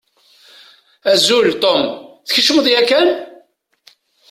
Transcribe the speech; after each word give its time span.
Azul, 1.11 1.47
Tom, 1.61 1.81
tkecmeḍ 2.27 2.67
yakan? 2.73 3.09